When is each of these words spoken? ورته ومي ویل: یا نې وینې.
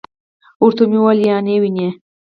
ورته 0.63 0.81
ومي 0.85 0.99
ویل: 1.03 1.19
یا 1.29 1.37
نې 1.45 1.55
وینې. 1.61 1.89